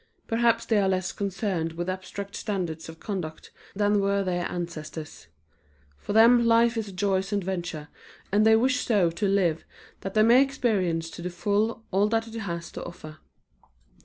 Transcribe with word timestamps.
Perhaps 0.25 0.65
they 0.65 0.79
are 0.79 0.89
less 0.89 1.11
concerned 1.11 1.73
with 1.73 1.87
abstract 1.87 2.35
standards 2.35 2.89
of 2.89 2.99
conduct 2.99 3.51
than 3.75 3.99
were 4.01 4.23
their 4.23 4.47
ancestors. 4.51 5.27
For 5.99 6.11
them 6.11 6.43
life 6.43 6.75
is 6.75 6.87
a 6.87 6.91
joyous 6.91 7.31
adventure, 7.31 7.87
and 8.31 8.43
they 8.43 8.55
wish 8.55 8.79
so 8.83 9.11
to 9.11 9.27
live 9.27 9.63
that 9.99 10.15
they 10.15 10.23
may 10.23 10.41
experience 10.41 11.11
to 11.11 11.21
the 11.21 11.29
full 11.29 11.83
all 11.91 12.07
that 12.07 12.27
it 12.27 12.39
has 12.39 12.71
to 12.71 12.83
offer. 12.83 13.19